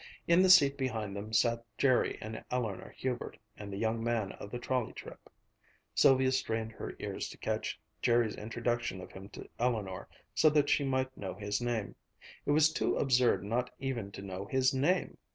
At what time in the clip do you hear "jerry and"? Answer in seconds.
1.77-2.43